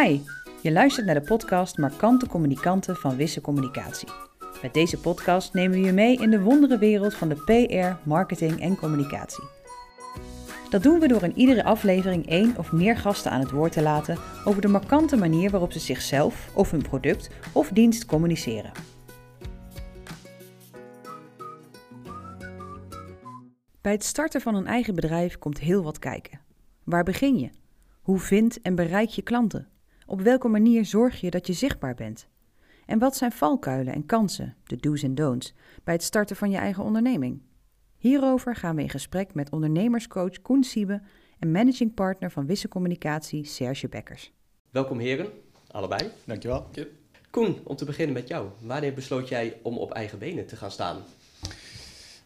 [0.00, 0.20] Hi,
[0.62, 4.08] je luistert naar de podcast Markante Communicanten van Wisse Communicatie.
[4.62, 8.60] Met deze podcast nemen we je mee in de wondere wereld van de PR, marketing
[8.60, 9.44] en communicatie.
[10.70, 13.82] Dat doen we door in iedere aflevering één of meer gasten aan het woord te
[13.82, 18.72] laten over de markante manier waarop ze zichzelf of hun product of dienst communiceren.
[23.80, 26.40] Bij het starten van een eigen bedrijf komt heel wat kijken.
[26.84, 27.50] Waar begin je?
[28.02, 29.71] Hoe vind en bereik je klanten?
[30.06, 32.28] Op welke manier zorg je dat je zichtbaar bent?
[32.86, 36.56] En wat zijn valkuilen en kansen, de do's en don'ts, bij het starten van je
[36.56, 37.42] eigen onderneming?
[37.98, 41.02] Hierover gaan we in gesprek met ondernemerscoach Koen Siebe
[41.38, 44.32] en managing partner van Wisse Communicatie Serge Bekkers.
[44.70, 45.26] Welkom heren,
[45.70, 46.10] allebei.
[46.24, 46.66] Dankjewel.
[47.30, 48.48] Koen, om te beginnen met jou.
[48.60, 50.96] Wanneer besloot jij om op eigen benen te gaan staan?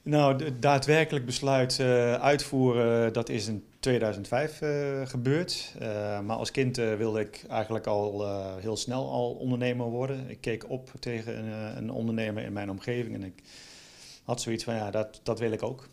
[0.06, 5.74] Nou, daadwerkelijk besluit uh, uitvoeren, dat is in 2005 uh, gebeurd.
[5.82, 8.26] Uh, maar als kind wilde ik eigenlijk al
[8.60, 10.30] heel snel al ondernemer worden.
[10.30, 13.42] Ik keek op tegen een, een, ondernemer in mijn omgeving en ik
[14.24, 15.88] had zoiets van, ja, dat, dat wil ik ook.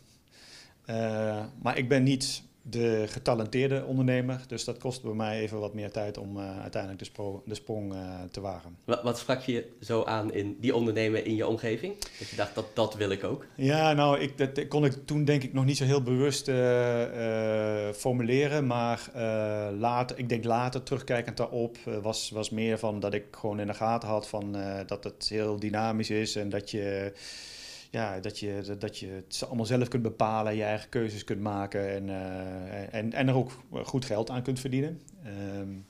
[1.62, 4.40] maar ik ben niet de getalenteerde ondernemer.
[4.46, 7.54] Dus dat kost bij mij even wat meer tijd om uh, uiteindelijk de, spro de
[7.54, 8.76] sprong uh, te wagen.
[8.84, 11.94] Wat, wat, sprak je zo aan in die ondernemer in je omgeving?
[12.18, 13.46] Dat je dacht, dat, dat wil ik ook?
[13.54, 17.90] Ja, nou, ik, dat kon ik toen denk ik nog niet zo heel bewust uh,
[17.92, 18.66] formuleren.
[18.66, 19.10] Maar
[19.78, 23.74] later, ik denk later terugkijkend daarop was, was meer van dat ik gewoon in de
[23.74, 27.12] gaten had van dat het heel dynamisch is en dat je
[27.94, 31.90] ja, dat, je, dat je het allemaal zelf kunt bepalen, je eigen keuzes kunt maken
[31.90, 35.00] en, uh, en, en er ook goed geld aan kunt verdienen.
[35.58, 35.86] Um,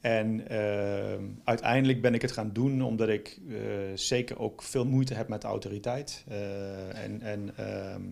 [0.00, 3.58] en uh, uiteindelijk ben ik het gaan doen omdat ik uh,
[3.94, 8.02] zeker ook veel moeite heb met autoriteit uh, en, en ehm,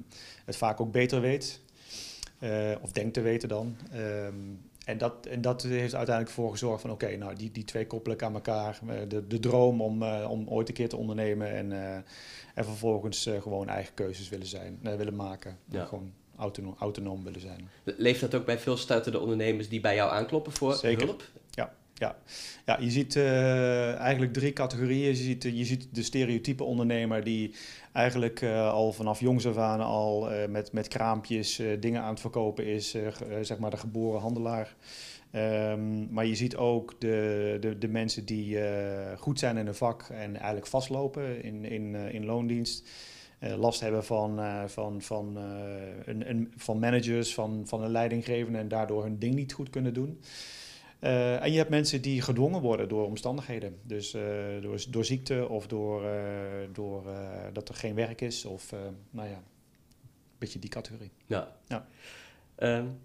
[0.45, 1.61] het vaak ook beter weet,
[2.81, 3.77] of denk te weten dan.
[4.89, 8.13] En dat, en dat heeft uiteindelijk voor gezorgd van oké, nou die, die twee koppel
[8.13, 8.81] ik aan elkaar.
[9.09, 11.73] De, de droom om, om ooit een keer te ondernemen en,
[12.55, 15.59] en vervolgens uh, gewoon eigen keuzes willen, zijn, willen maken.
[15.65, 15.85] Ja.
[15.85, 17.69] Gewoon autonoom, autonoom willen zijn.
[17.85, 21.07] Leeft dat ook bij veel startende ondernemers die bij jou aankloppen voor Zeker.
[21.07, 21.23] hulp?
[21.51, 22.17] Ja, ja.
[22.65, 25.09] ja, je ziet uh, eigenlijk drie categorieën.
[25.09, 27.55] Je ziet, je ziet de stereotype ondernemer die
[27.93, 32.21] eigenlijk uh, al vanaf jongs af aan al uh, met, met kraampjes dingen aan het
[32.21, 32.97] verkopen is.
[33.43, 34.77] zeg maar de geboren handelaar.
[35.33, 38.59] Um, maar je ziet ook de, de, de mensen die
[39.17, 42.89] goed zijn in een vak en eigenlijk vastlopen in, in, in loondienst.
[43.39, 45.37] Last hebben van, van, van,
[46.05, 49.95] een, een, van managers, van, van een leidinggevende en daardoor hun ding niet goed kunnen
[49.95, 50.21] doen.
[50.99, 53.79] En je hebt mensen die gedwongen worden door omstandigheden.
[53.83, 54.11] Dus
[54.61, 56.03] door, door ziekte of door,
[56.73, 57.05] door
[57.53, 58.45] dat er geen werk is.
[58.45, 58.73] Of
[59.11, 61.11] nou ja, een beetje die categorie.
[61.27, 61.57] Ja.
[61.67, 61.87] ja.
[62.59, 62.99] Um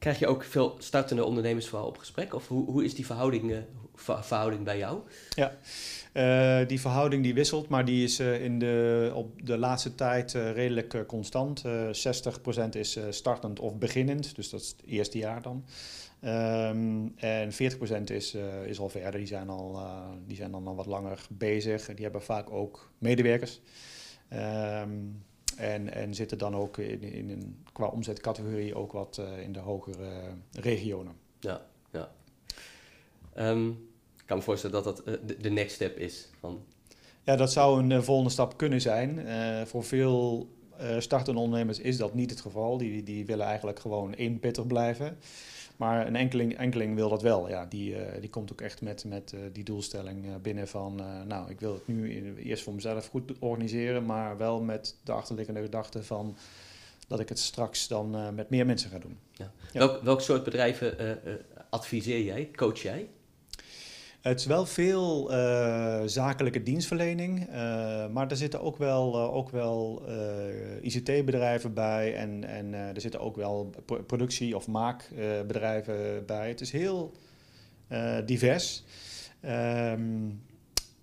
[0.00, 2.34] Krijg je ook veel startende ondernemers vooral op gesprek?
[2.34, 3.54] Of hoe, hoe is die verhouding,
[3.94, 5.00] verhouding bij jou?
[5.34, 11.04] Ja, die verhouding die wisselt, maar die is in de, op de laatste tijd redelijk
[11.06, 11.64] constant.
[11.64, 15.64] 60% is startend of beginnend, dus dat is het eerste jaar dan.
[16.24, 17.56] Um, en 40%
[18.04, 19.80] is, is al verder, die zijn, al,
[20.26, 21.86] die zijn dan al wat langer bezig.
[21.86, 23.60] Die hebben vaak ook medewerkers.
[24.32, 25.22] Um,
[25.60, 29.58] en, en zitten dan ook in, in een, qua omzetcategorie ook wat uh, in de
[29.58, 30.10] hogere
[30.52, 31.12] regionen.
[31.40, 32.10] Ja, ja.
[33.38, 33.68] Um,
[34.16, 36.28] ik kan me voorstellen dat dat de, de, next step is.
[36.38, 36.62] Van...
[37.22, 39.26] Ja, dat zou een volgende stap kunnen zijn.
[39.66, 40.48] voor veel
[40.98, 42.78] startende ondernemers is dat niet het geval.
[42.78, 45.18] Die, die willen eigenlijk gewoon inpittig blijven.
[45.80, 47.48] Maar een enkeling, enkeling wil dat wel.
[47.48, 51.02] Ja, die, uh, die komt ook echt met, met uh, die doelstelling uh, binnen van...
[51.26, 54.06] nou, ik wil het nu eerst voor mezelf goed organiseren...
[54.06, 56.36] maar wel met de achterliggende gedachte van...
[57.08, 59.18] dat ik het straks dan met meer mensen ga doen.
[59.32, 59.52] Ja.
[59.72, 59.78] Ja.
[59.78, 61.18] Welk, welk soort bedrijven
[61.70, 63.08] adviseer jij, coach jij?
[64.20, 67.54] Het is wel veel uh, zakelijke dienstverlening, uh,
[68.08, 70.02] maar er zitten ook wel, uh, ook wel
[70.80, 73.74] ICT-bedrijven bij en, en er zitten ook wel
[74.06, 76.48] productie- of maakbedrijven bij.
[76.48, 77.12] Het is heel
[78.24, 78.84] divers.
[79.44, 80.42] Um,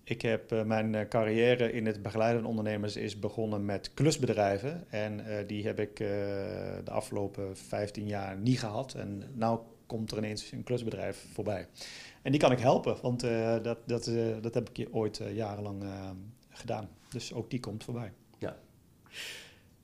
[0.04, 5.80] ik heb mijn carrière in het begeleiden ondernemers is begonnen met klusbedrijven en die heb
[5.80, 11.68] ik de afgelopen 15 jaar niet gehad en nu komt er ineens een klusbedrijf voorbij.
[12.22, 15.34] En die kan ik helpen, want uh, dat, dat, uh, dat heb ik ooit uh,
[15.34, 15.84] jarenlang
[16.50, 16.88] gedaan.
[17.08, 18.12] Dus ook die komt voorbij.
[18.38, 18.56] Ja.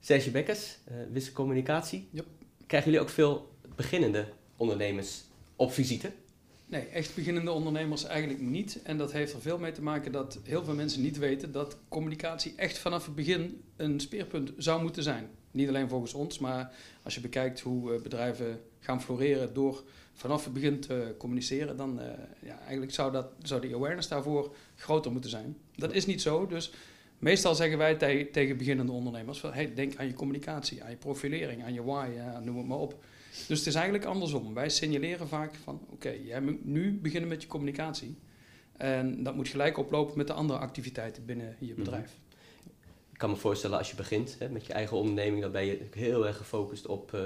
[0.01, 0.79] Serge Bekkers,
[1.11, 2.09] Wisse Communicatie.
[2.11, 2.27] Yep.
[2.67, 5.25] Krijgen jullie ook veel beginnende ondernemers
[5.57, 6.13] op visite?
[6.67, 8.83] Nee, echt beginnende ondernemers eigenlijk niet.
[8.83, 11.77] En dat heeft er veel mee te maken dat heel veel mensen niet weten dat
[11.89, 15.29] communicatie echt vanaf het begin een speerpunt zou moeten zijn.
[15.51, 20.45] Niet alleen volgens ons, maar als je bekijkt hoe eh, bedrijven gaan floreren door vanaf
[20.45, 22.07] het begin te communiceren, dan uh,
[22.43, 25.57] ja, eigenlijk zou, dat, zou die awareness daarvoor groter moeten zijn.
[25.77, 26.73] Dat is niet zo, dus
[27.19, 27.95] meestal zeggen wij
[28.33, 32.09] tegen beginnende ondernemers, van, hey, denk aan je communicatie, aan je profilering, aan je why,
[32.15, 33.05] ja, noem het maar op.
[33.49, 34.55] Dus het is eigenlijk andersom.
[34.55, 38.17] Wij signaleren vaak van, oké, jij moet nu beginnen met je communicatie.
[38.77, 41.77] En dat moet gelijk oplopen met de andere activiteiten binnen je mhm.
[41.77, 42.13] bedrijf.
[43.13, 45.87] Ik kan me voorstellen als je begint hè, met je eigen onderneming, dan ben je
[45.91, 47.13] heel erg gefocust op...
[47.13, 47.21] Uh,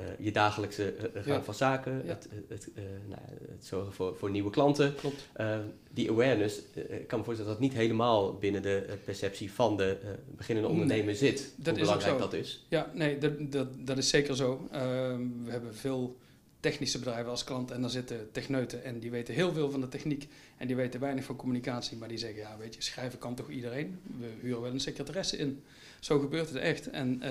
[0.00, 2.68] uh, je dagelijkse uh, gang van zaken, het, het,
[3.08, 4.94] nou, het, zorgen voor, voor nieuwe klanten.
[4.94, 5.28] Klopt.
[5.90, 9.96] die awareness, ik kan me voorstellen dat dat niet helemaal binnen de perceptie van de
[10.36, 11.52] beginnende ondernemer zit.
[11.56, 12.64] Dat hoe belangrijk dat is.
[12.68, 14.68] Ja, nee, dat, dat, dat is zeker zo.
[14.72, 16.16] Ehm, we hebben veel
[16.60, 19.88] technische bedrijven als klant en daar zitten techneuten en die weten heel veel van de
[19.88, 23.34] techniek en die weten weinig van communicatie, maar die zeggen, ja weet je, schrijven kan
[23.34, 23.98] toch iedereen?
[24.18, 25.62] We huren wel een secretaresse in.
[26.00, 26.90] Zo gebeurt het echt.
[26.90, 27.22] En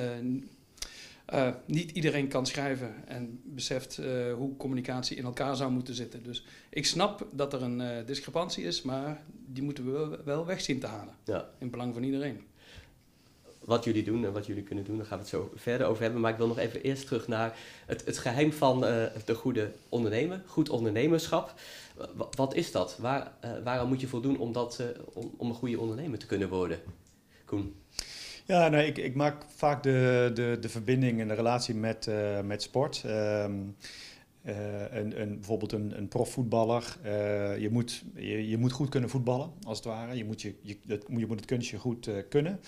[1.34, 6.24] uh, niet iedereen kan schrijven en beseft uh, hoe communicatie in elkaar zou moeten zitten.
[6.24, 10.62] Dus ik snap dat er een uh, discrepantie is, maar die moeten we wel weg
[10.62, 11.14] zien te halen.
[11.24, 11.50] Ja.
[11.58, 12.42] In belang van iedereen.
[13.60, 16.04] Wat jullie doen en wat jullie kunnen doen, daar gaan we het zo verder over
[16.04, 16.22] hebben.
[16.22, 20.42] Maar ik wil nog even eerst terug naar het, het geheim van de goede ondernemer,
[20.46, 21.54] goed ondernemerschap.
[22.32, 22.98] wat is dat?
[22.98, 23.32] Waar,
[23.64, 24.84] waaraan moet je voldoen om, dat,
[25.14, 26.80] om, om een goede ondernemer te kunnen worden?
[27.46, 27.76] Koen?
[28.48, 32.42] Ja, nee, ik, ik maak vaak de, de, de verbinding en de relatie met, uh,
[32.42, 33.04] met sport.
[33.06, 33.76] Um,
[34.44, 36.98] uh, een, een, bijvoorbeeld een, een profvoetballer.
[37.06, 40.16] Uh, je, moet, je, je, moet goed kunnen voetballen, als het ware.
[40.16, 42.60] Je moet, je, je, het, je moet het kunstje goed kunnen.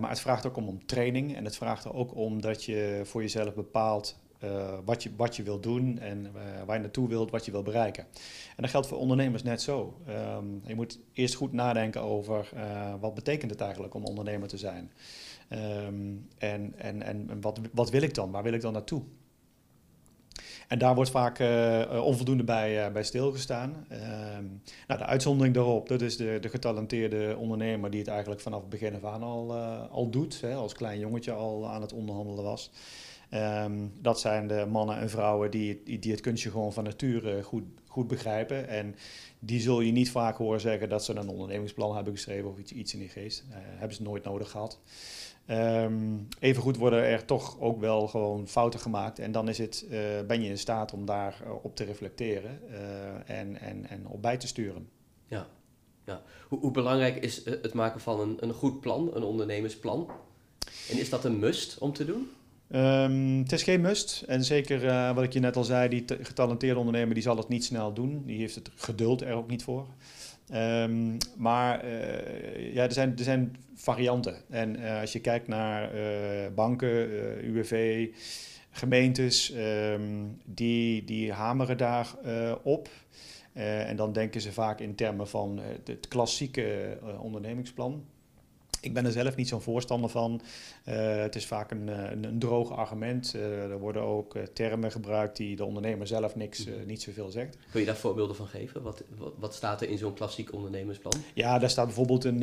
[0.00, 1.36] maar het vraagt ook om, om training.
[1.36, 5.36] En het vraagt er ook om dat je voor jezelf bepaalt uh, wat, je, wat
[5.36, 8.04] je wilt doen en uh, waar je naartoe wilt, wat je wilt bereiken.
[8.56, 10.00] En dat geldt voor ondernemers net zo.
[10.36, 14.58] Um, je moet eerst goed nadenken over uh, wat betekent het eigenlijk om ondernemer te
[14.58, 14.90] zijn.
[15.50, 18.30] Um, en en, en wat, wat wil ik dan?
[18.30, 19.02] Waar wil ik dan naartoe?
[20.68, 21.40] En daar wordt vaak
[22.02, 23.86] onvoldoende bij, bij stilgestaan.
[24.38, 28.60] Um, nou, de uitzondering daarop, dat is de, de getalenteerde ondernemer die het eigenlijk vanaf
[28.60, 29.54] het begin af aan al,
[29.90, 30.40] al doet.
[30.40, 32.70] Hè, als klein jongetje al aan het onderhandelen was.
[33.34, 37.64] Um, dat zijn de mannen en vrouwen die, die het kunstje gewoon van nature goed,
[37.86, 38.68] goed begrijpen.
[38.68, 38.94] En
[39.38, 42.72] die zul je niet vaak horen zeggen dat ze een ondernemingsplan hebben geschreven of iets,
[42.72, 43.44] iets in die geest.
[43.48, 44.80] Uh, hebben ze nooit nodig gehad.
[45.50, 49.18] Um, evengoed worden er toch ook wel gewoon fouten gemaakt.
[49.18, 52.60] En dan is het, uh, ben je in staat om daar op te reflecteren
[53.26, 54.88] en, en, en op bij te sturen.
[55.26, 55.46] Ja,
[56.04, 56.22] ja.
[56.48, 60.10] Hoe, hoe belangrijk is het maken van een, een goed plan, een ondernemersplan?
[60.90, 62.28] En is dat een must om te doen?
[62.70, 64.24] Um, het is geen must.
[64.26, 67.48] En zeker uh, wat ik je net al zei, die getalenteerde ondernemer die zal het
[67.48, 68.22] niet snel doen.
[68.24, 69.86] Die heeft het geduld er ook niet voor.
[70.54, 74.36] Um, maar uh, ja, er, zijn, er zijn varianten.
[74.50, 75.90] En uh, als je kijkt naar
[76.54, 77.08] banken,
[77.44, 78.08] UWV,
[78.70, 82.14] gemeentes, um, die, die hameren daar
[82.62, 82.88] op.
[83.52, 88.04] en dan denken ze vaak in termen van het klassieke ondernemingsplan.
[88.86, 90.40] Ik ben er zelf niet zo'n voorstander van.
[90.88, 93.32] Uh, het is vaak een, eh, een, een droog argument.
[93.36, 97.56] Uh, er worden ook termen gebruikt die de ondernemer zelf niks, niet zoveel zegt.
[97.70, 98.82] Kun je daar voorbeelden van geven?
[98.82, 101.12] Wat, wat, wat staat er in zo'n klassiek ondernemersplan?
[101.34, 102.40] Ja, daar staat bijvoorbeeld een,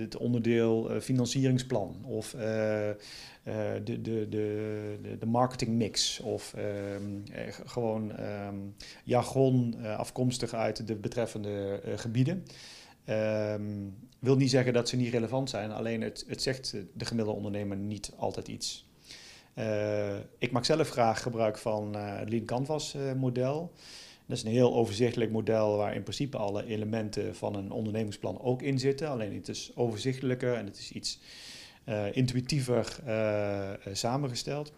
[0.00, 2.96] het onderdeel financieringsplan of de,
[3.84, 8.56] de, de, de, de marketingmix of ehm, gewoon ehm,
[9.04, 12.44] jargon afkomstig uit de betreffende gebieden.
[13.08, 17.36] Um, wil niet zeggen dat ze niet relevant zijn, alleen het, het zegt de gemiddelde
[17.36, 18.88] ondernemer niet altijd iets.
[19.54, 23.72] Uh, ik maak zelf graag gebruik van uh, het Lean Canvas uh, model.
[24.26, 28.62] Dat is een heel overzichtelijk model waar in principe alle elementen van een ondernemingsplan ook
[28.62, 29.08] in zitten.
[29.08, 31.20] Alleen het is overzichtelijker en het is iets
[32.12, 33.00] intuïtiever
[33.92, 34.72] samengesteld.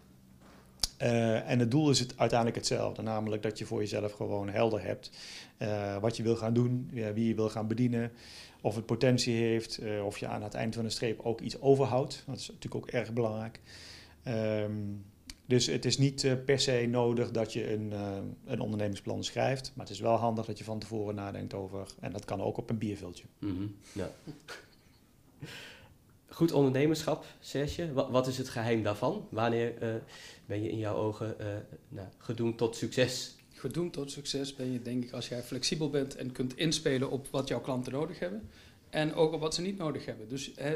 [1.45, 5.11] En het doel is het uiteindelijk hetzelfde, namelijk dat je voor jezelf gewoon helder hebt
[6.01, 8.11] wat je wil gaan doen, wie je wil gaan bedienen,
[8.61, 12.23] of het potentie heeft, of je aan het eind van de streep ook iets overhoudt.
[12.25, 13.59] Dat is natuurlijk ook erg belangrijk.
[14.27, 15.03] Um,
[15.45, 17.93] dus het is niet per se nodig dat je een,
[18.45, 22.11] een ondernemingsplan schrijft, maar het is wel handig dat je van tevoren nadenkt over, en
[22.11, 23.23] dat kan ook op een bierviltje.
[23.39, 23.75] -hmm.
[23.91, 24.11] ja.
[26.27, 29.27] Goed ondernemerschap, Serge, wat, wat, is het geheim daarvan?
[29.29, 30.01] Wanneer
[30.45, 31.35] ben je in jouw ogen
[31.89, 33.35] nou, gedoemd tot succes?
[33.63, 37.27] gedoemd tot succes ben je, denk ik, als jij flexibel bent en kunt inspelen op
[37.31, 38.49] wat jouw klanten nodig hebben.
[38.89, 40.29] En ook op wat ze niet nodig hebben.
[40.29, 40.71] Dus eh,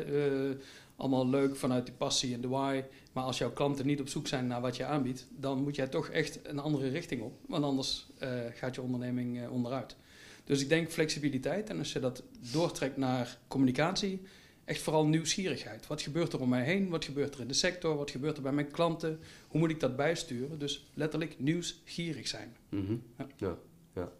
[0.95, 2.83] allemaal leuk vanuit die passie en de why.
[3.13, 5.87] Maar als jouw klanten niet op zoek zijn naar wat je aanbiedt, dan moet jij
[5.87, 7.33] toch echt een andere richting op.
[7.47, 9.95] Want anders eh, gaat je onderneming onderuit.
[10.43, 11.69] Dus ik denk flexibiliteit.
[11.69, 14.21] En als je dat doortrekt naar communicatie,
[14.67, 15.87] echt vooral nieuwsgierigheid.
[15.87, 16.89] Wat gebeurt er om mij heen?
[16.89, 17.95] Wat gebeurt er in de sector?
[17.95, 19.19] Wat gebeurt er bij mijn klanten?
[19.47, 20.59] Hoe moet ik dat bijsturen?
[20.59, 22.55] Dus letterlijk nieuwsgierig zijn.
[22.69, 22.95] Mhm.
[23.17, 23.27] Ja.
[23.35, 23.57] Ja,
[23.95, 24.11] ja.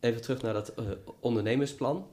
[0.00, 0.90] Even terug naar dat eh,
[1.20, 2.06] ondernemersplan.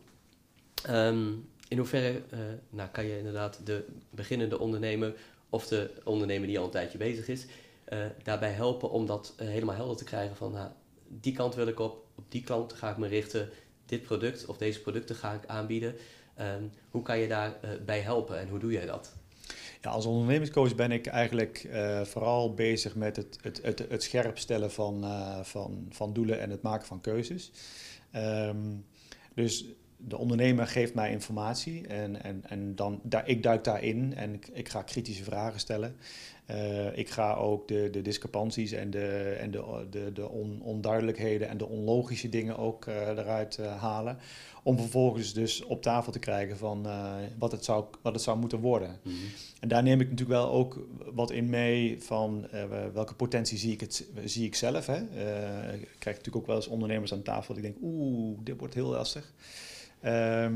[0.84, 1.32] Ehm,
[1.68, 2.40] in hoeverre eh,
[2.70, 5.16] nou, kan je inderdaad de beginnende ondernemer
[5.50, 7.46] of de ondernemer die al een tijdje bezig is,
[7.84, 10.70] eh, daarbij helpen om dat helemaal helder te krijgen van nou,
[11.08, 13.50] die kant wil ik op, op die kant ga ik me richten,
[13.86, 15.96] dit product of deze producten ga ik aanbieden.
[16.38, 19.16] Ehm, hoe kan je daarbij bij helpen en hoe doe jij dat?
[19.82, 24.38] Ja, als ondernemingscoach ben ik eigenlijk eh, vooral bezig met het, het, het, het scherp
[24.38, 27.52] stellen van, eh, van, van doelen en het maken van keuzes.
[28.12, 28.76] Ehm,
[29.34, 29.66] dus
[29.98, 34.48] de ondernemer geeft mij informatie en, en, en dan, daar, ik duik daarin en ik,
[34.48, 35.96] ik ga kritische vragen stellen.
[36.48, 41.50] Eh, ik ga ook de, de discrepanties en de, en de, de, de on, onduidelijkheden
[41.50, 44.18] en de onlogische dingen ook eh, eruit eh, halen.
[44.64, 46.88] Om vervolgens dus op tafel te krijgen van
[47.40, 49.00] wat, het zou, wat het zou moeten worden.
[49.60, 52.48] En daar neem ik natuurlijk wel ook wat in mee van
[52.94, 54.86] welke potentie zie ik, het, zie ik zelf.
[54.86, 54.98] Hè?
[55.74, 58.90] Ik krijg natuurlijk ook wel eens ondernemers aan tafel die denken, oeh, dit wordt heel
[58.90, 59.34] lastig.
[60.02, 60.56] Ehm,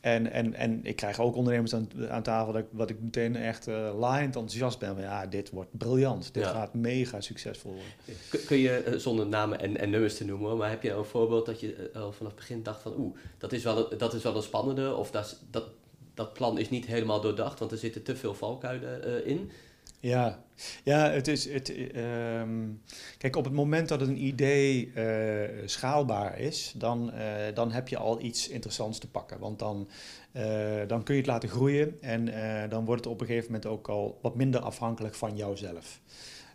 [0.00, 3.36] en, en, en ik krijg ook ondernemers aan, aan tafel dat ik, wat ik meteen
[3.36, 4.94] echt uh, laaiend enthousiast ben.
[4.94, 6.34] Van, ja, dit wordt briljant.
[6.34, 6.50] Dit Ja.
[6.50, 8.18] gaat mega succesvol worden.
[8.30, 11.00] Kun- Kun je, eh, zonder namen en, en nummers te noemen, maar heb je nou
[11.00, 13.92] een voorbeeld dat je eh, al vanaf het begin dacht van oeh, dat is wel,
[13.92, 15.64] een- dat is wel een spannende of dat, dat,
[16.14, 19.50] dat plan is niet helemaal doordacht, want er zitten te veel valkuilen in.
[20.04, 20.38] Ja,
[20.84, 21.52] ja het is.
[21.52, 22.70] Het, ehm,
[23.18, 27.96] kijk, op het moment dat een idee eh, schaalbaar is, dan, eh, dan heb je
[27.96, 29.38] al iets interessants te pakken.
[29.38, 29.88] Want dan,
[30.32, 32.24] eh, dan kun je het laten groeien en
[32.68, 36.00] dan wordt het op een gegeven moment ook al wat minder afhankelijk van jouzelf.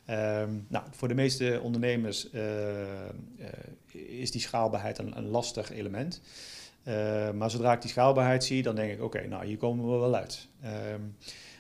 [0.05, 2.29] Ehm, nou, voor de meeste ondernemers
[3.91, 6.21] is die schaalbaarheid een, een lastig element.
[7.33, 10.15] Maar zodra ik die schaalbaarheid zie, dan denk ik: oké, nou hier komen we wel
[10.15, 10.47] uit.
[10.61, 11.01] Ehm,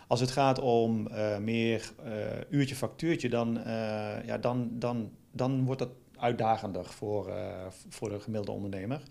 [0.09, 2.11] als het gaat om eh, meer eh,
[2.49, 7.33] uurtje factuurtje, dan, eh, ja, dan, dan, dan wordt dat uitdagender voor,
[7.89, 9.01] voor de gemiddelde ondernemer.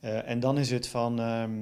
[0.00, 1.52] En dan is het van ehm,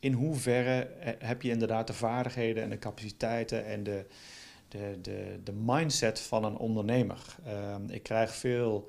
[0.00, 4.06] in hoeverre he- heb je inderdaad de vaardigheden en de capaciteiten en de,
[4.68, 7.36] de, de, de mindset van een ondernemer.
[7.44, 8.88] Ehm, ik krijg veel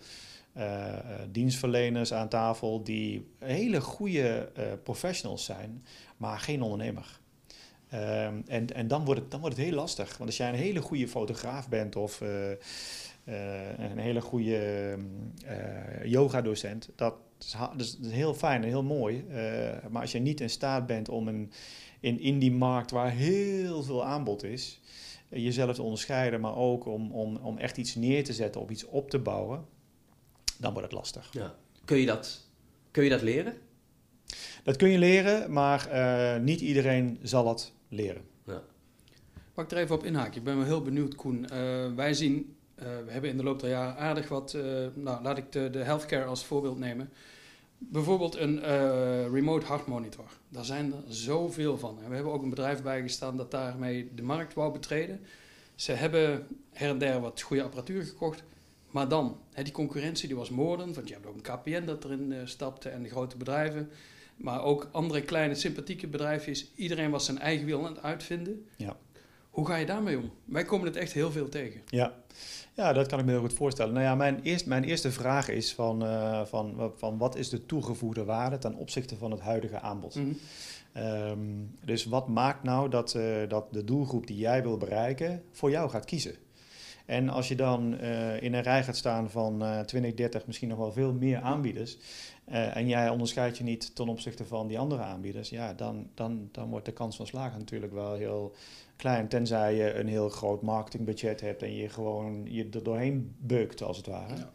[1.32, 4.52] dienstverleners aan tafel die hele goede
[4.84, 5.84] professionals zijn,
[6.18, 7.22] maar geen ondernemer.
[7.94, 10.08] Ehm, en en dan, wordt het, dan wordt het heel lastig.
[10.18, 12.58] Want als jij een hele goede fotograaf bent of eh, eh,
[13.92, 14.58] een hele goede
[15.46, 19.26] eh yoga-docent, dat is, ha- dat is heel fijn en heel mooi.
[19.90, 21.52] Maar als je niet in staat bent om een,
[22.00, 24.82] in, in die markt waar heel veel aanbod is,
[25.30, 28.86] jezelf te onderscheiden, maar ook om, om, om echt iets neer te zetten, of iets
[28.86, 29.66] op te bouwen,
[30.60, 31.30] dan wordt het lastig.
[31.32, 31.56] Ja.
[31.86, 32.50] Kun, je dat,
[32.92, 33.54] kun je dat leren?
[34.64, 35.90] Dat kun je leren, maar
[36.42, 38.22] niet iedereen zal het leren.
[39.56, 40.38] Mag ik er even op inhaken?
[40.38, 41.50] Ik ben wel heel benieuwd, Koen.
[41.50, 45.24] Eh, wij zien, eh, we hebben in de loop der jaren aardig wat, eh, nou
[45.24, 47.10] laat ik de, de healthcare als voorbeeld nemen.
[47.78, 50.26] Bijvoorbeeld een eh, remote hartmonitor.
[50.50, 51.98] Daar zijn er zoveel van.
[52.04, 55.20] En we hebben ook een bedrijf bijgestaan dat daarmee de markt wou betreden.
[55.76, 58.44] Ze hebben her en der wat goede apparatuur gekocht.
[58.92, 60.96] Maar dan, hè, die concurrentie die was moordend.
[60.96, 63.90] Want je hebt ook een KPN dat erin stapte en de grote bedrijven.
[64.36, 66.72] Maar ook andere kleine sympathieke bedrijfjes.
[66.76, 68.66] Iedereen was zijn eigen wiel aan het uitvinden.
[68.78, 68.98] Ja.
[69.50, 70.32] Hoe ga je daarmee om?
[70.46, 71.82] Wij komen het echt heel veel tegen.
[71.86, 72.14] Ja.
[72.74, 73.94] ja, dat kan ik me heel goed voorstellen.
[73.94, 77.66] Nou ja, mijn, eerst, mijn eerste vraag is van, eh, van, van wat is de
[77.66, 80.16] toegevoegde waarde ten opzichte van het huidige aanbod?
[80.16, 80.28] Mhm.
[80.94, 81.40] Ehm,
[81.86, 85.90] dus wat maakt nou dat, eh, dat de doelgroep die jij wil bereiken voor jou
[85.90, 86.36] gaat kiezen?
[87.06, 90.70] En als je dan eh, in een rij gaat staan van eh 20, 30, misschien
[90.70, 91.98] nog wel veel meer aanbieders.
[92.46, 95.50] Eh, en jij onderscheidt je niet ten opzichte van die andere aanbieders.
[95.50, 98.56] Ja, dan, dan, dan wordt de kans van slagen natuurlijk wel heel
[98.96, 99.28] klein.
[99.28, 103.98] Tenzij je een heel groot marketingbudget hebt en je gewoon je er doorheen beukt als
[103.98, 104.36] het ware.
[104.36, 104.52] Ja.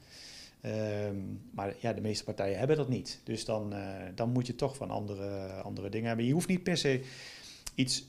[0.60, 1.16] Ehm,
[1.50, 3.20] maar ja, de meeste partijen hebben dat niet.
[3.24, 3.80] Dus dan, eh,
[4.14, 6.26] dan moet je toch van andere, andere dingen hebben.
[6.26, 7.04] Je hoeft niet per se
[7.74, 8.06] iets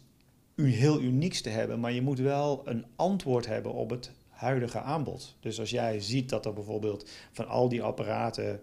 [0.56, 5.36] heel unieks te hebben, maar je moet wel een antwoord hebben op het huidige aanbod.
[5.40, 8.60] Dus als jij ziet dat er bijvoorbeeld van al die apparaten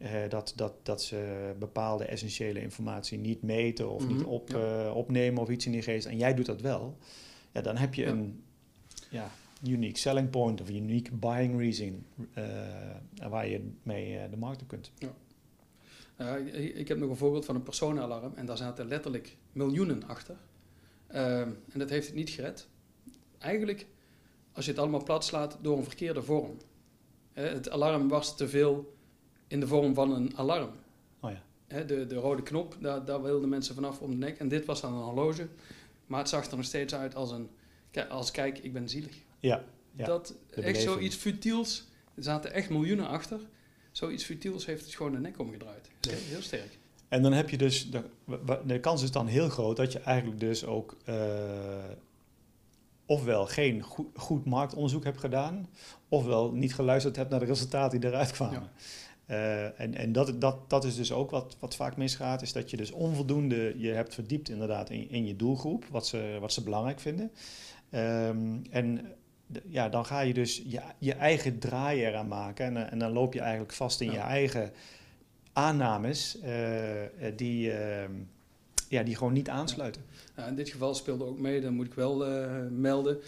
[0.00, 4.84] eh, dat, dat, dat ze bepaalde essentiële informatie niet meten of niet Mhm, op, ja.
[4.86, 6.96] eh, opnemen of iets in die geest, en jij doet dat wel,
[7.52, 8.08] ja, dan heb je Ja.
[8.10, 8.42] een
[9.10, 9.30] ja,
[9.66, 12.04] unique selling point of unique buying reason
[12.34, 12.44] eh,
[13.28, 14.90] waar je mee de markt op kunt.
[16.20, 20.36] Uh, ik heb nog een voorbeeld van een personenalarm en daar zaten letterlijk miljoenen achter.
[21.06, 22.68] En dat heeft het niet gered.
[23.38, 23.86] Eigenlijk,
[24.52, 26.56] als je het allemaal plat slaat door een verkeerde vorm.
[27.32, 28.96] Het alarm was te veel
[29.50, 30.70] in de vorm van een alarm.
[31.20, 31.82] Oh ja.
[31.82, 34.38] de, de rode knop, daar, daar wilden mensen vanaf om de nek.
[34.38, 35.48] En dit was dan een horloge.
[36.06, 37.48] Maar het zag er nog steeds uit als een...
[38.08, 39.16] Als kijk, ik ben zielig.
[39.40, 39.64] Ja.
[39.96, 40.04] ja.
[40.04, 41.88] Dat echt zoiets futiels.
[42.14, 43.40] Er zaten echt miljoenen achter
[43.92, 45.90] zoiets futiels heeft het gewoon de nek omgedraaid.
[46.08, 46.78] Heel sterk.
[47.08, 48.02] En dan heb je dus, de,
[48.66, 51.14] de kans is dan heel groot dat je eigenlijk dus ook uh,
[53.06, 55.68] ofwel geen goed, goed, marktonderzoek hebt gedaan,
[56.08, 58.60] ofwel niet geluisterd hebt naar de resultaten die eruit kwamen.
[58.60, 58.70] Ja.
[59.30, 62.70] Uh, en en dat, dat, dat is dus ook wat, wat vaak misgaat, is dat
[62.70, 66.62] je dus onvoldoende je hebt verdiept inderdaad in, in je doelgroep, wat ze, wat ze
[66.62, 67.30] belangrijk vinden.
[67.94, 69.06] Um, en
[69.68, 72.64] ja, dan ga je dus je, je eigen draai eraan maken.
[72.66, 74.72] En, eh, en dan loop je eigenlijk vast in je eigen
[75.52, 76.50] aannames uh,
[77.36, 78.04] die, uh,
[78.88, 80.02] ja, die gewoon niet aansluiten.
[80.36, 80.46] Ja.
[80.46, 83.18] in dit geval speelde ook mee, dat moet ik wel uh, melden,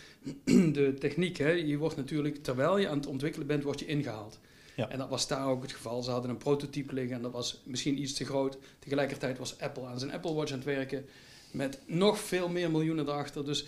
[0.73, 1.37] de techniek.
[1.38, 4.40] Hè, je wordt natuurlijk, terwijl je aan het ontwikkelen bent, word je ingehaald.
[4.76, 4.88] Ja.
[4.88, 6.02] En dat was daar ook het geval.
[6.02, 8.58] Ze hadden een prototype liggen en dat was misschien iets te groot.
[8.78, 11.04] Tegelijkertijd was Apple aan zijn Apple Watch aan het werken
[11.50, 13.44] met nog veel meer miljoenen erachter.
[13.44, 13.66] Dus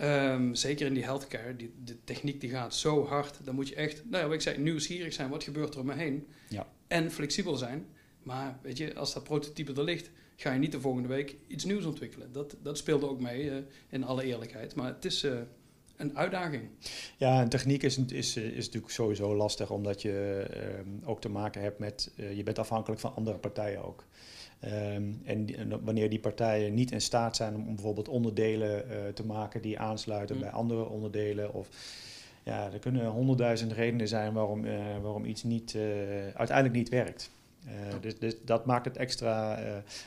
[0.00, 3.38] Um, zeker in die healthcare, die, de techniek die gaat zo hard.
[3.44, 5.30] Dan moet je echt, nou ja, wat ik zei, nieuwsgierig zijn.
[5.30, 6.26] Wat gebeurt er om me heen?
[6.48, 6.66] Ja.
[6.86, 7.86] En flexibel zijn.
[8.22, 11.64] Maar weet je, als dat prototype er ligt, ga je niet de volgende week iets
[11.64, 12.32] nieuws ontwikkelen.
[12.32, 13.56] Dat, dat speelde ook mee, uh,
[13.88, 14.74] in alle eerlijkheid.
[14.74, 15.32] Maar het is uh,
[15.96, 16.62] een uitdaging.
[17.16, 20.46] Ja, en techniek is, is, is natuurlijk sowieso lastig, omdat je
[21.02, 24.04] uh, ook te maken hebt met, je bent afhankelijk van andere partijen ook.
[24.64, 29.62] Um, en, wanneer die partijen niet in staat zijn om bijvoorbeeld onderdelen uh, te maken
[29.62, 30.42] die aansluiten mm.
[30.42, 31.54] bij andere onderdelen.
[31.54, 31.68] Of
[32.42, 35.76] ja, er kunnen honderdduizend redenen zijn waarom, uh, waarom iets niet,
[36.34, 37.30] uiteindelijk niet werkt.
[38.00, 39.58] Dus, dus, dat maakt het extra.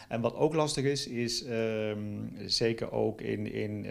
[0.08, 3.86] en wat ook lastig is, is um, zeker ook in, in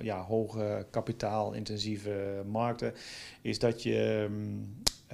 [0.00, 2.92] ja, hoge kapitaalintensieve markten,
[3.42, 4.28] is dat je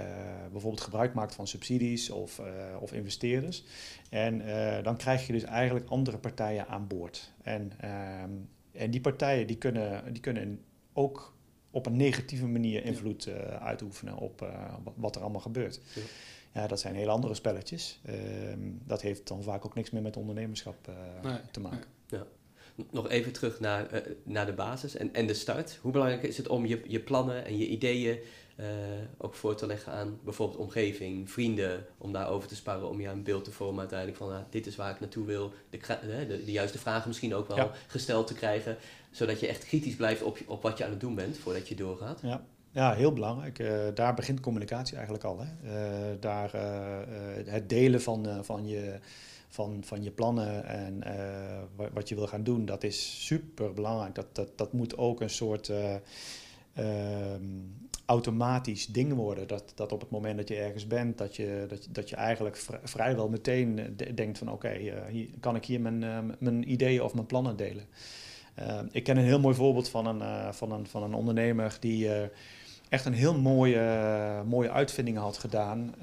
[0.01, 0.05] uh,
[0.51, 2.47] bijvoorbeeld gebruik maakt van subsidies of, uh,
[2.81, 3.65] of investeerders.
[4.11, 7.33] En uh, dan krijg je dus eigenlijk andere partijen aan boord.
[7.43, 8.31] En, ehm,
[8.73, 11.35] en die partijen die kunnen, die kunnen ook
[11.71, 13.29] op een negatieve manier invloed
[13.61, 14.53] uitoefenen op
[14.95, 15.81] wat er allemaal gebeurt.
[15.95, 16.03] Ja.
[16.53, 16.67] Ja.
[16.67, 18.01] dat zijn hele andere spelletjes.
[18.05, 20.91] Ehm, dat heeft dan vaak ook niks meer met ondernemerschap
[21.23, 21.87] nee, te maken.
[22.09, 22.21] Nee.
[22.21, 22.27] Ja
[22.91, 25.79] nog even terug naar, uh, naar de basis en, en de start.
[25.81, 28.19] Hoe belangrijk is het om je, je plannen en je ideeën
[28.57, 28.67] uh,
[29.19, 33.23] ook voor te leggen aan bijvoorbeeld omgeving, vrienden, om daarover te sparren, om je een
[33.23, 35.79] beeld te vormen uiteindelijk van ah, dit is waar ik naartoe wil, de,
[36.29, 37.71] de, de juiste vragen misschien ook wel ja.
[37.87, 38.77] gesteld te krijgen,
[39.11, 41.75] zodat je echt kritisch blijft op, op wat je aan het doen bent voordat je
[41.75, 42.21] doorgaat.
[42.23, 42.45] Ja.
[42.73, 43.59] Ja, heel belangrijk.
[43.59, 45.41] Uh, daar begint communicatie eigenlijk al.
[45.41, 45.47] Hè?
[45.65, 46.51] Uh, daar,
[47.45, 48.99] het delen van, van, je,
[49.49, 51.03] van, van je plannen en
[51.93, 54.15] wat je wil gaan doen, dat is super belangrijk.
[54.15, 55.73] Dat, dat, dat moet ook een soort
[56.75, 57.45] ehm,
[58.07, 59.49] automatisch ding worden.
[59.49, 62.57] Dat, dat op het moment dat je ergens bent, dat je, dat, dat je eigenlijk
[62.83, 64.79] vrijwel meteen eh, denkt van oké,
[65.41, 67.85] kan ik hier mijn, mijn ideeën of mijn plannen delen.
[68.91, 72.09] Ik ken een heel mooi voorbeeld van een, van een, van een ondernemer die
[72.91, 75.95] echt een heel mooie, mooie uitvinding had gedaan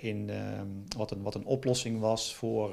[0.00, 0.30] in
[0.96, 2.70] wat, een, wat een oplossing was voor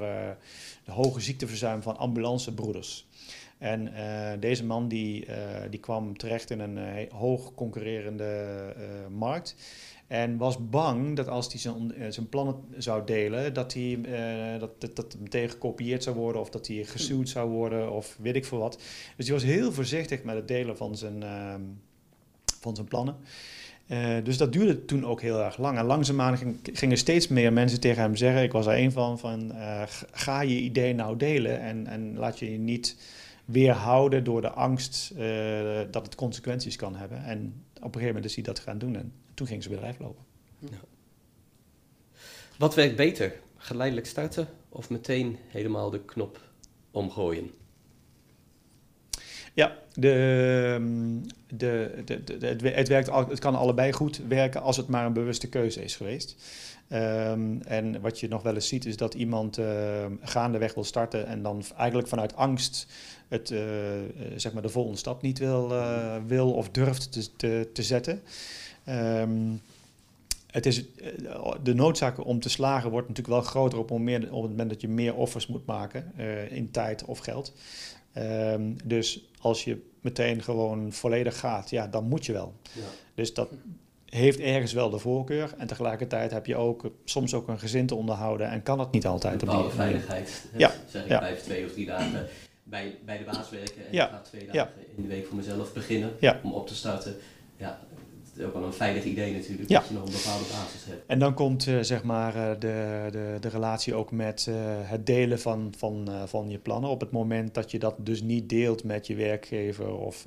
[0.85, 3.07] de hoge ziekteverzuim van ambulancebroeders.
[3.57, 5.27] En uh, deze man die,
[5.69, 8.73] die kwam terecht in een hoog concurrerende
[9.09, 9.55] markt.
[10.07, 13.99] En was bang dat als hij zijn, zijn plannen zou delen, dat, hij,
[14.59, 18.35] dat, dat, dat meteen gekopieerd zou worden of dat hij gesuwd zou worden of weet
[18.35, 18.79] ik veel wat.
[19.17, 21.61] Dus hij was heel voorzichtig met het delen van zijn, ehm,
[22.59, 23.15] van zijn plannen.
[23.87, 25.77] Uh, dus dat duurde toen ook heel erg lang.
[25.77, 29.19] En langzaamaan ging, gingen steeds meer mensen tegen hem zeggen, ik was er een van,
[29.19, 32.97] van uh, ga je idee nou delen en, en laat je je niet
[33.45, 37.23] weerhouden door de angst uh, dat het consequenties kan hebben.
[37.23, 39.99] En op een gegeven moment is hij dat gaan doen en toen ging zijn bedrijf
[39.99, 40.23] lopen.
[42.57, 43.39] Wat werkt beter?
[43.57, 46.39] Geleidelijk starten of meteen helemaal de knop
[46.91, 47.51] omgooien?
[49.53, 55.05] Ja, ehm, de, de, de, het, werkt, het kan allebei goed werken als het maar
[55.05, 56.35] een bewuste keuze is geweest.
[56.93, 61.27] Um, en wat je nog wel eens ziet is dat iemand uh, gaandeweg wil starten
[61.27, 62.87] en dan eigenlijk vanuit angst
[63.27, 63.59] het, uh,
[64.35, 68.21] zeg maar de volgende stap niet wil, uh, wil of durft te, te, te zetten.
[70.51, 70.83] Het is,
[71.63, 73.97] de noodzaak om te slagen wordt natuurlijk wel groter op, het
[74.29, 76.11] moment dat je meer offers moet maken
[76.49, 77.53] in tijd of geld.
[78.83, 82.53] Dus als je meteen gewoon volledig gaat, ja, dan moet je wel.
[82.71, 82.81] Ja.
[83.15, 83.49] Dus dat,
[84.13, 85.53] heeft ergens wel de voorkeur.
[85.57, 89.05] En tegelijkertijd heb je ook soms ook een gezin te onderhouden en kan het niet
[89.05, 89.41] altijd.
[89.41, 90.45] Een bepaalde veiligheid.
[90.57, 90.71] Ja.
[90.87, 91.17] Zeg ik ja.
[91.17, 92.27] blijf twee of drie dagen
[92.63, 94.05] bij, bij de baas werken en Ja.
[94.05, 96.39] ik ga twee dagen in de week voor mezelf beginnen Ja.
[96.43, 97.15] om op te starten.
[97.57, 97.79] Ja,
[98.37, 99.79] is ook wel een veilig idee natuurlijk, Ja.
[99.79, 101.03] dat je nog een bepaalde basis hebt.
[101.07, 105.05] En dan komt eh, zeg maar eh, de, de, de relatie ook met eh, het
[105.05, 106.89] delen van, van, van je plannen.
[106.89, 110.25] Op het moment dat je dat dus niet deelt met je werkgever of,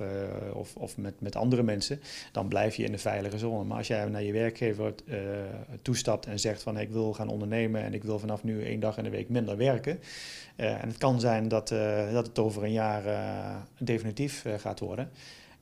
[0.53, 3.63] of, of met, met andere mensen, dan blijf je in de veilige zone.
[3.63, 4.93] Maar als jij naar je werkgever
[5.81, 8.97] toestapt en zegt van ik wil gaan ondernemen en ik wil vanaf nu één dag
[8.97, 9.99] in de week minder werken.
[10.55, 11.67] en het kan zijn dat,
[12.11, 13.03] dat het over een jaar
[13.79, 15.09] definitief gaat worden.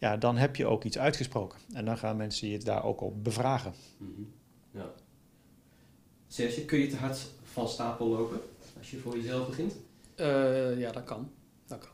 [0.06, 1.60] Ja, dan heb je ook iets uitgesproken.
[1.74, 3.74] En dan gaan mensen je daar ook op bevragen.
[3.98, 4.22] Mhm.
[4.72, 4.92] Ja.
[6.28, 8.40] Serge, kun je te hard van stapel lopen
[8.78, 9.76] als je voor jezelf begint?
[10.16, 11.32] Eh, ja, dat kan.
[11.68, 11.90] dat kan.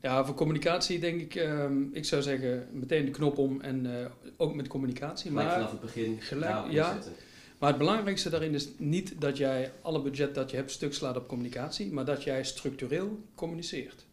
[0.00, 4.10] Ja, voor communicatie denk ik, ehm, ik zou zeggen, meteen de knop om en eh,
[4.36, 5.30] ook met communicatie.
[5.30, 6.98] Gelijk Maar, vanaf het begin gelijk- ja.
[7.58, 11.16] maar het belangrijkste daarin is niet dat jij alle budget dat je hebt stuk slaat
[11.16, 14.06] op communicatie, maar dat jij structureel communiceert.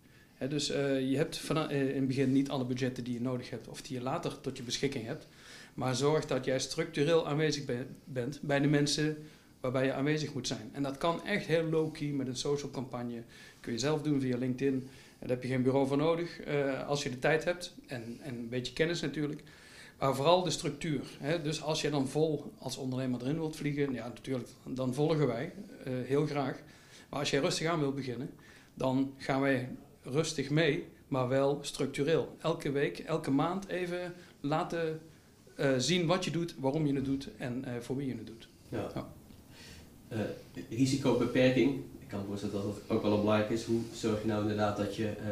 [0.50, 3.68] Dus eh, je hebt eh, in het begin niet alle budgetten die je nodig hebt
[3.68, 5.28] of die je later tot je beschikking hebt.
[5.74, 9.18] Maar zorg dat jij structureel aanwezig be- bent bij de mensen
[9.60, 10.70] waarbij je aanwezig moet zijn.
[10.74, 13.24] En dat kan echt heel low-key met een social campagne.
[13.60, 14.88] Kun je zelf doen via LinkedIn.
[15.20, 18.36] Daar heb je geen bureau voor nodig eh, als je de tijd hebt en, en
[18.36, 19.44] een beetje kennis natuurlijk.
[20.00, 21.02] Maar vooral de structuur.
[21.44, 25.54] Dus als je dan vol als ondernemer erin wilt vliegen, ja natuurlijk, dan volgen wij
[25.84, 26.60] heel graag.
[27.10, 28.30] Maar als jij rustig aan wilt beginnen,
[28.74, 29.70] dan gaan wij
[30.04, 32.36] rustig mee, maar wel structureel.
[32.42, 35.00] Elke week, elke maand even laten
[35.56, 38.28] eh, zien wat je doet, waarom je het doet en eh, voor wie je het
[38.28, 38.48] doet.
[38.70, 38.88] Ja.
[38.96, 39.08] Ja.
[40.08, 40.20] Eh,
[40.70, 41.82] risicobeperking.
[42.00, 43.64] Ik kan me voorstellen dat dat ook wel belangrijk is.
[43.64, 45.26] Hoe zorg je nou inderdaad dat je eh,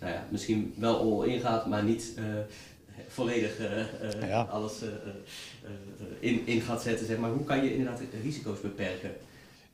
[0.00, 2.24] nou ja, misschien wel all in gaat, maar niet eh,
[3.08, 3.80] volledig eh,
[4.22, 4.42] eh, Ja.
[4.42, 4.94] alles eh, eh,
[5.64, 5.70] eh,
[6.20, 7.06] in, in gaat zetten.
[7.06, 7.30] Zeg maar.
[7.30, 9.10] Hoe kan je inderdaad risico's beperken?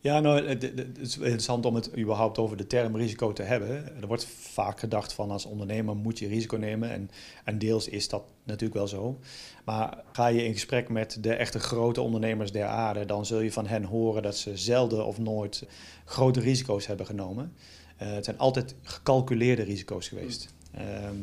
[0.04, 0.62] Ja, nou, het,
[0.98, 4.00] is interessant om het überhaupt over de term risico te hebben.
[4.00, 6.90] Er wordt vaak gedacht van als ondernemer moet je risico nemen.
[6.90, 7.10] En,
[7.44, 9.18] en deels is dat natuurlijk wel zo.
[9.64, 13.52] Maar ga je in gesprek met de echte grote ondernemers der aarde, dan zul je
[13.52, 15.66] van hen horen dat ze zelden of nooit
[16.04, 17.52] grote risico's hebben genomen.
[17.96, 20.54] Eh, het zijn altijd gecalculeerde risico's geweest.
[20.72, 21.16] Ehm,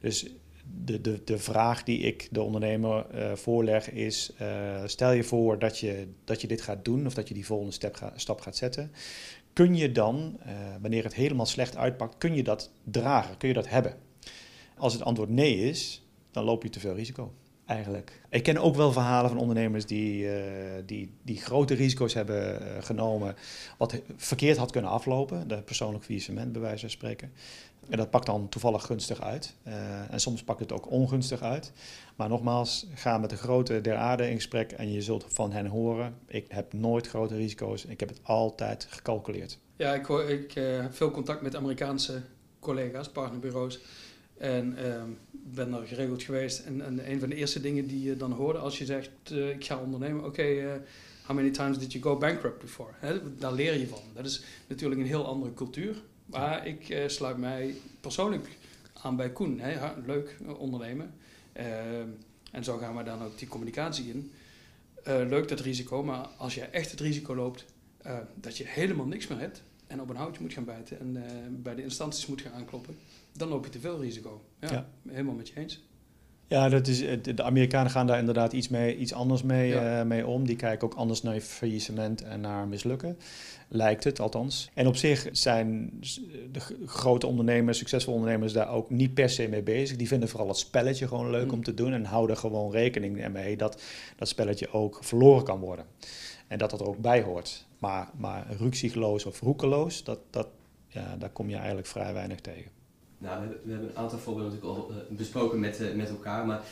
[0.00, 0.26] dus
[0.84, 5.58] de, de, de vraag die ik de ondernemer eh, voorleg is: eh, stel je voor
[5.58, 8.56] dat je, dat je dit gaat doen of dat je die volgende stap, stap gaat
[8.56, 8.92] zetten.
[9.52, 13.36] Kun je dan, eh, wanneer het helemaal slecht uitpakt, kun je dat dragen?
[13.36, 13.96] Kun je dat hebben?
[14.76, 17.32] Als het antwoord nee is, dan loop je te veel risico.
[17.70, 18.20] Eigenlijk.
[18.28, 22.82] Ik ken ook wel verhalen van ondernemers die, eh, die, die grote risico's hebben eh,
[22.82, 23.36] genomen,
[23.78, 25.48] wat verkeerd had kunnen aflopen.
[25.48, 27.32] De persoonlijk faillissement, bij wijze van spreken.
[27.88, 29.54] En dat pakt dan toevallig gunstig uit.
[29.62, 31.72] Eh, en soms pakt het ook ongunstig uit.
[32.16, 35.66] Maar nogmaals, ga met de grote der aarde in gesprek en je zult van hen
[35.66, 36.14] horen.
[36.26, 37.84] Ik heb nooit grote risico's.
[37.84, 39.58] Ik heb het altijd gecalculeerd.
[39.76, 42.22] Ja, ik, hoor, ik eh, heb veel contact met Amerikaanse
[42.60, 43.80] collega's, partnerbureaus.
[44.40, 46.58] En ehm, ben daar geregeld geweest.
[46.58, 49.48] En, en een van de eerste dingen die je dan hoorde als je zegt: eh,
[49.48, 50.24] Ik ga ondernemen.
[50.24, 50.72] Oké, eh,
[51.26, 52.90] how many times did you go bankrupt before?
[53.38, 54.02] Daar leer je van.
[54.14, 56.02] Dat is natuurlijk een heel andere cultuur.
[56.26, 58.48] Maar ik eh, sluit mij persoonlijk
[59.02, 59.60] aan bij Koen.
[60.06, 61.14] Leuk ondernemen.
[61.52, 62.08] Ehm,
[62.52, 64.32] en zo gaan we dan ook die communicatie in.
[65.04, 67.64] Leuk dat risico, maar als je echt het risico loopt
[68.34, 71.22] dat je helemaal niks meer hebt en op een houtje moet gaan bijten en eh,
[71.50, 72.96] bij de instanties moet gaan aankloppen,
[73.32, 74.42] dan loop je te veel risico.
[74.60, 74.86] Ja, Ja.
[75.08, 75.84] helemaal met je eens.
[76.46, 80.00] Ja, dat is, de Amerikanen gaan daar inderdaad iets, mee, iets anders mee, Ja.
[80.00, 80.46] eh, mee om.
[80.46, 83.18] Die kijken ook anders naar faillissement en naar mislukken.
[83.68, 84.70] Lijkt het althans.
[84.74, 85.90] En op zich zijn
[86.52, 89.96] de grote ondernemers, succesvolle ondernemers, daar ook niet per se mee bezig.
[89.96, 91.52] Die vinden vooral het spelletje gewoon leuk Mm.
[91.52, 91.92] om te doen.
[91.92, 93.82] En houden gewoon rekening mee dat
[94.16, 95.84] dat spelletje ook verloren kan worden.
[96.50, 97.66] En dat dat er ook bij hoort.
[97.78, 100.46] Maar, maar ruksigloos of roekeloos, dat, dat,
[100.88, 102.70] ja, daar kom je eigenlijk vrij weinig tegen.
[103.18, 106.08] Nou, we hebben, we hebben een aantal voorbeelden natuurlijk al eh, besproken met, eh, met
[106.08, 106.62] elkaar, maar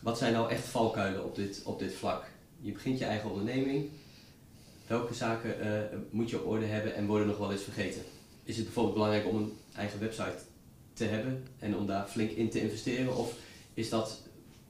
[0.00, 2.24] wat zijn nou echt valkuilen op dit, op dit vlak?
[2.60, 3.88] Je begint je eigen onderneming.
[4.86, 8.02] Welke zaken eh, moet je op orde hebben en worden nog wel eens vergeten?
[8.42, 10.38] Is het bijvoorbeeld belangrijk om een eigen website
[10.92, 13.16] te hebben en om daar flink in te investeren?
[13.16, 13.34] Of
[13.74, 14.20] is dat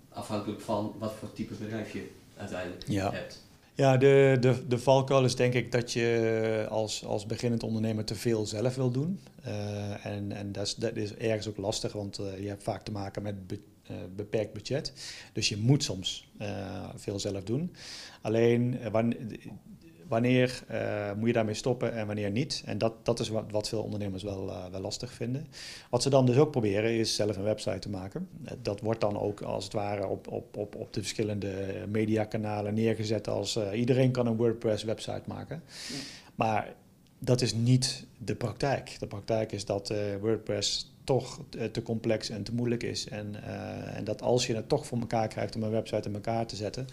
[0.08, 3.10] afhankelijk van wat voor type bedrijf je uiteindelijk Ja.
[3.12, 3.42] hebt?
[3.76, 8.14] Ja, de, de, de valkuil is denk ik dat je als, als beginnend ondernemer te
[8.14, 9.20] veel zelf wil doen.
[9.42, 12.82] Eh, en en dat, is, dat is ergens ook lastig, want eh, je hebt vaak
[12.82, 14.92] te maken met be- eh, beperkt budget.
[15.32, 16.28] Dus je moet soms
[16.94, 17.74] veel zelf doen.
[18.22, 18.92] Alleen, eh,
[20.08, 22.62] wanneer- wanneer moet je daarmee stoppen en wanneer niet?
[22.64, 25.46] En dat, dat is wat, wat veel ondernemers wel, wel lastig vinden.
[25.90, 28.28] Wat ze dan dus ook proberen is zelf een website te maken.
[28.62, 31.52] dat wordt dan ook als het ware op, op, op, op de verschillende
[31.88, 35.62] mediakanalen neergezet als iedereen kan een WordPress website maken.
[35.88, 35.94] Ja.
[36.34, 36.74] Maar
[37.18, 38.96] dat is niet de praktijk.
[38.98, 41.40] De praktijk is dat WordPress toch
[41.72, 43.08] te complex en te moeilijk is.
[43.08, 43.44] En,
[43.94, 46.56] en dat als je het toch voor elkaar krijgt om een website in elkaar te
[46.56, 46.86] zetten,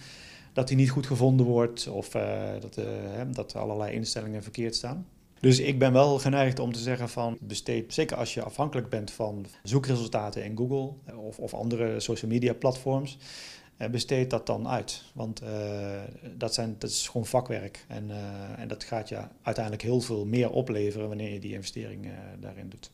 [0.54, 2.86] dat die niet goed gevonden wordt of uh, dat, uh,
[3.32, 5.08] dat allerlei instellingen verkeerd staan.
[5.40, 9.12] Dus ik ben wel geneigd om te zeggen van besteed, zeker als je afhankelijk bent
[9.12, 13.18] van zoekresultaten in Google of, of andere social media platforms,
[13.92, 15.04] besteed dat dan uit.
[15.14, 15.42] Want
[16.38, 18.12] dat, zijn, dat is gewoon vakwerk en,
[18.58, 22.08] en dat gaat je uiteindelijk heel veel meer opleveren wanneer je die investering
[22.40, 22.92] daarin doet.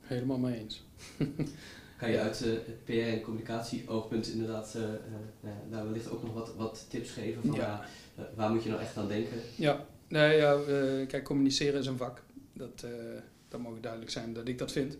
[0.00, 0.84] Helemaal mee eens.
[2.00, 6.34] kan je uit uh, het PR- en communicatie-oogpunt inderdaad uh, uh, daar wellicht ook nog
[6.34, 7.84] wat, wat tips geven van ja.
[8.34, 9.36] waar moet je nou echt aan denken?
[9.54, 10.58] Ja, nee, ja
[11.06, 12.22] kijk, communiceren is een vak.
[12.52, 12.84] Dat,
[13.48, 14.96] dat mag duidelijk zijn dat ik dat vind.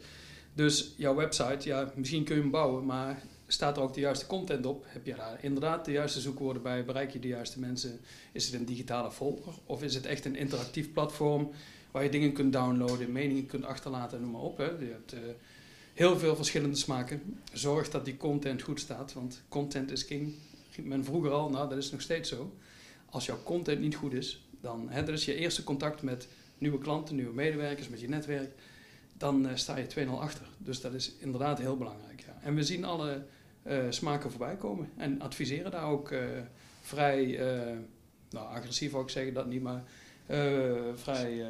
[0.54, 4.26] Dus jouw website, ja, misschien kun je hem bouwen, maar staat er ook de juiste
[4.26, 4.84] content op?
[4.86, 6.84] Heb je daar inderdaad de juiste zoekwoorden bij?
[6.84, 8.00] Bereik je de juiste mensen?
[8.32, 11.50] Is het een digitale volger of is het echt een interactief platform
[11.90, 14.56] waar je dingen kunt downloaden, meningen kunt achterlaten en noem maar op.
[14.56, 14.64] Hè.
[14.64, 15.20] Je hebt uh,
[16.00, 17.40] heel veel verschillende smaken.
[17.52, 20.34] Zorg dat die content goed staat, want content is king.
[20.82, 22.56] Men vroeger al, nou dat is nog steeds zo.
[23.10, 26.78] Als jouw content niet goed is, dan hè, dat is je eerste contact met nieuwe
[26.78, 28.50] klanten, nieuwe medewerkers, met je netwerk.
[29.16, 30.46] Dan uh, sta je 2-0 achter.
[30.58, 32.20] Dus dat is inderdaad heel belangrijk.
[32.26, 32.38] Ja.
[32.42, 33.24] En we zien alle
[33.62, 36.14] uh, smaken voorbij komen en adviseren daar ook
[36.80, 37.40] vrij,
[38.30, 39.84] nou agressief ook zeggen dat niet, maar
[40.94, 41.44] vrij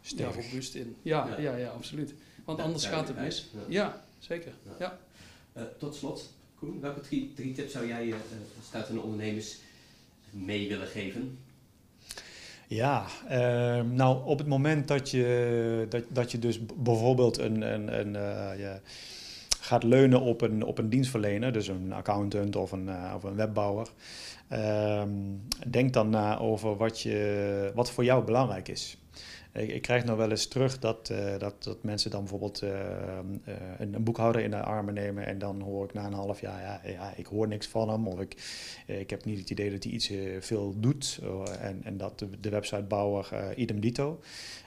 [0.00, 0.96] sterk robuust in.
[1.02, 2.14] Ja, ja, ja, ja, absoluut.
[2.50, 3.50] Want anders gaat het mis.
[3.68, 4.52] Ja, zeker.
[4.78, 4.98] Ja.
[5.56, 8.14] Uh, tot slot, Koen, welke drie, drie tips zou jij uh,
[8.64, 9.56] startende ondernemers
[10.30, 11.38] mee willen geven?
[12.66, 18.00] Ja, uh, nou op het moment dat je, dat, dat je dus bijvoorbeeld een, een,
[18.00, 18.80] een uh, ja,
[19.60, 23.34] gaat leunen op een, op een dienstverlener, dus een accountant of een, uh, of een
[23.34, 23.88] webbouwer,
[24.48, 25.10] ehm,
[25.66, 28.96] denk dan na over wat, je, wat voor jou belangrijk is.
[29.52, 32.70] Ik, ik, krijg nog wel eens terug dat, uh, dat, dat mensen dan bijvoorbeeld uh,
[32.70, 36.40] uh, een, een, boekhouder in de armen nemen en dan hoor ik na een half
[36.40, 38.36] jaar, ja, ja ik hoor niks van hem of ik,
[38.86, 41.20] ik heb niet het idee dat hij iets veel doet
[41.60, 44.20] en, en dat de, websitebouwer idem dito.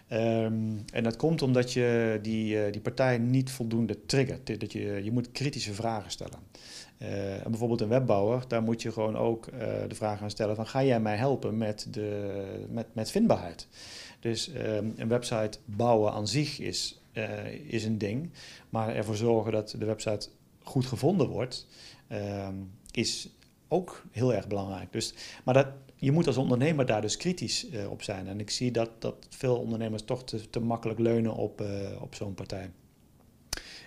[0.09, 4.59] Um, en dat komt omdat je die, die partij niet voldoende triggert.
[4.59, 6.39] Dat je, je moet kritische vragen stellen.
[6.97, 9.45] En bijvoorbeeld een webbouwer, daar moet je gewoon ook
[9.87, 13.67] de vraag aan stellen van ga jij mij helpen met, de, met, met vindbaarheid?
[14.23, 18.29] Dus um, een website bouwen aan zich is, uh, is een ding,
[18.69, 20.29] maar ervoor zorgen dat de website
[20.61, 21.67] goed gevonden wordt,
[22.11, 23.29] um, is
[23.67, 24.91] ook heel erg belangrijk.
[24.91, 28.27] Dus, maar dat, je moet als ondernemer daar dus kritisch uh, op zijn.
[28.27, 32.15] En ik zie dat, dat veel ondernemers toch te, te makkelijk leunen op, uh, op
[32.15, 32.71] zo'n partij.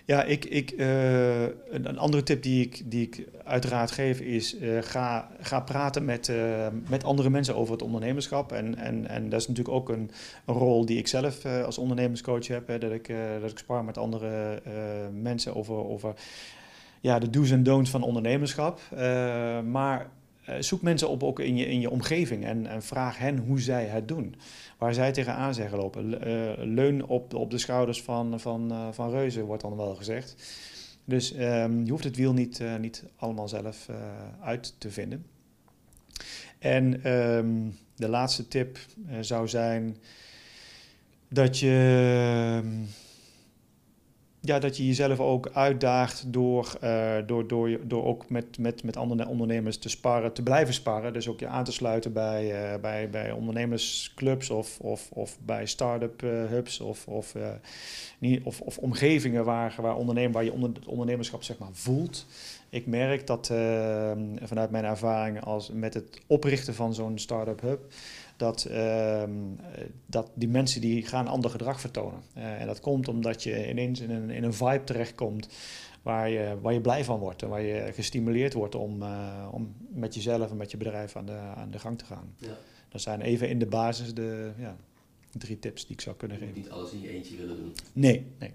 [0.06, 4.82] Ja, ik, ik, uh, een, andere tip die ik, die ik uiteraard geef is: uh,
[4.82, 8.52] ga, ga praten met, uh, met andere mensen over het ondernemerschap.
[8.52, 10.10] En, en, en dat is natuurlijk ook een,
[10.44, 12.68] een rol die ik zelf als ondernemerscoach heb.
[12.68, 14.62] Hè, dat, ik, dat ik spar met andere
[15.12, 16.14] mensen over, over
[17.00, 18.80] ja, de do's en don'ts van ondernemerschap.
[19.64, 20.10] maar
[20.58, 23.84] zoek mensen op ook in je, in je omgeving en, en vraag hen hoe zij
[23.84, 24.34] het doen
[24.78, 26.28] waar zij tegenaan zeggen lopen.
[26.28, 30.36] Uh, leun op, op de schouders van, van, uh, van reuzen, wordt dan wel gezegd.
[31.04, 33.88] Dus um, je hoeft het wiel niet, niet allemaal zelf
[34.40, 35.26] uit te vinden.
[36.58, 38.78] En um, de laatste tip
[39.20, 39.96] zou zijn
[41.28, 42.60] dat je
[44.46, 48.96] ja, dat je jezelf ook uitdaagt door, uh, door, door, door ook met, met, met
[48.96, 51.12] andere ondernemers te sparren, te blijven sparren.
[51.12, 55.66] Dus ook je aan te sluiten bij, uh, bij, bij ondernemersclubs of, of, of bij
[55.66, 57.34] start-up uh, hubs of, of,
[58.18, 62.26] niet, of, of omgevingen waar, waar, ondernemen, waar je onder, ondernemerschap zeg maar, voelt.
[62.68, 63.46] Ik merk dat
[64.42, 67.80] vanuit mijn ervaring als met het oprichten van zo'n start-up hub
[68.36, 69.22] dat, uh,
[70.06, 72.22] dat die mensen die gaan ander gedrag vertonen.
[72.36, 75.48] Uh, en dat komt omdat je ineens in een, in een vibe terechtkomt
[76.02, 79.74] waar je, waar je blij van wordt en waar je gestimuleerd wordt om, uh, om
[79.88, 82.34] met jezelf en met je bedrijf aan de, aan de gang te gaan.
[82.36, 82.56] Ja.
[82.88, 84.76] Dat zijn even in de basis de ja,
[85.32, 86.54] drie tips die ik zou kunnen geven.
[86.54, 87.74] niet alles in je eentje willen doen.
[87.92, 88.52] Nee, nee.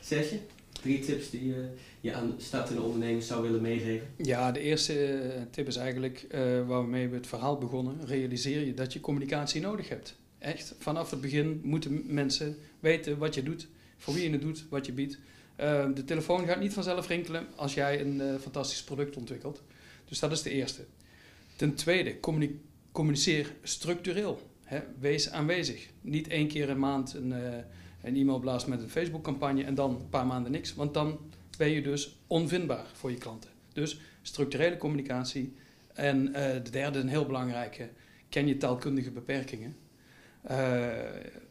[0.00, 0.40] Serge?
[0.84, 1.68] Drie tips die je,
[2.00, 4.06] je aan startende ondernemers zou willen meegeven?
[4.16, 8.06] Ja, de eerste eh, tip is eigenlijk uh, waarmee we het verhaal begonnen.
[8.06, 10.16] Realiseer je dat je communicatie nodig hebt.
[10.38, 13.66] Echt, vanaf het begin moeten mensen weten wat je doet,
[13.96, 15.18] voor wie je het doet, wat je biedt.
[15.60, 19.62] Uh, de telefoon gaat niet vanzelf rinkelen als jij een fantastisch product ontwikkelt.
[20.04, 20.84] Dus dat is de eerste.
[21.56, 22.16] Ten tweede,
[22.92, 24.40] communiceer structureel.
[24.64, 24.80] Hè?
[24.98, 25.88] Wees aanwezig.
[26.00, 27.34] Niet één keer een maand een,
[28.04, 30.74] een e-mail blaast met een Facebook-campagne en dan een paar maanden niks.
[30.74, 31.18] Want dan
[31.58, 33.50] ben je dus onvindbaar voor je klanten.
[33.72, 35.54] Dus structurele communicatie.
[35.92, 37.88] En uh, de derde, een heel belangrijke,
[38.28, 39.76] ken je taalkundige beperkingen.
[40.50, 40.88] Uh,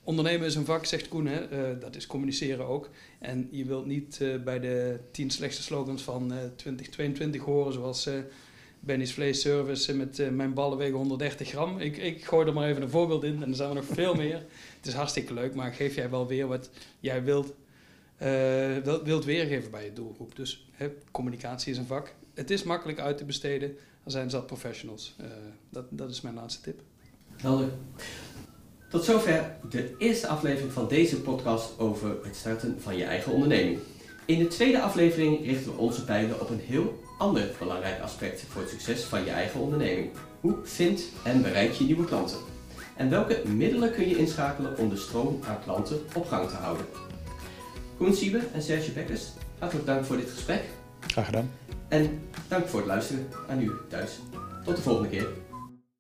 [0.04, 1.72] ondernemen is een vak, zegt Koen, hè?
[1.74, 2.90] Uh, dat is communiceren ook.
[3.20, 8.10] En je wilt niet bij de tien slechtste slogans van 2022 horen, zoals
[8.86, 11.80] Benny's Vlees Service met mijn ballen wegen 130 gram.
[11.80, 14.16] Ik, ik gooi er maar even een voorbeeld in en er zijn er nog veel
[14.16, 14.36] meer.
[14.78, 16.70] Het is hartstikke leuk, maar geef jij wel weer wat
[17.00, 17.54] jij wilt,
[19.04, 20.36] wilt weergeven bij je doelgroep.
[20.36, 22.16] Dus hè, communicatie is een vak.
[22.34, 23.78] Het is makkelijk uit te besteden.
[24.04, 25.16] Er zijn zat professionals.
[25.70, 26.82] dat, dat is mijn laatste tip.
[27.36, 27.70] Helder.
[28.90, 33.80] Tot zover de eerste aflevering van deze podcast over het starten van je eigen onderneming.
[34.26, 38.62] In de tweede aflevering richten we onze pijlen op een heel ander belangrijk aspect voor
[38.62, 40.10] het succes van je eigen onderneming.
[40.40, 42.38] Hoe vind en bereik je nieuwe klanten?
[42.96, 46.86] En welke middelen kun je inschakelen om de stroom aan klanten op gang te houden?
[47.98, 49.24] Koen Siebe en Serge Bekkers,
[49.60, 50.62] hartelijk dank voor dit gesprek.
[51.08, 51.52] Graag gedaan.
[51.88, 54.12] En dank voor het luisteren aan u thuis.
[54.66, 55.28] Tot de volgende keer.